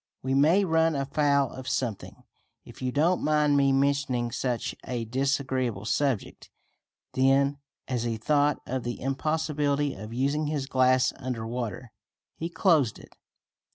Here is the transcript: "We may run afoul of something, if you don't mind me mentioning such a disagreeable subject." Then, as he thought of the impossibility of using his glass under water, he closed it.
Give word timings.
"We 0.23 0.33
may 0.33 0.65
run 0.65 0.95
afoul 0.95 1.51
of 1.51 1.67
something, 1.69 2.23
if 2.65 2.81
you 2.81 2.91
don't 2.91 3.21
mind 3.23 3.55
me 3.55 3.71
mentioning 3.71 4.31
such 4.31 4.73
a 4.83 5.05
disagreeable 5.05 5.85
subject." 5.85 6.49
Then, 7.13 7.59
as 7.87 8.01
he 8.01 8.17
thought 8.17 8.61
of 8.65 8.81
the 8.81 8.99
impossibility 8.99 9.93
of 9.93 10.11
using 10.11 10.47
his 10.47 10.65
glass 10.65 11.13
under 11.17 11.45
water, 11.45 11.91
he 12.35 12.49
closed 12.49 12.97
it. 12.97 13.13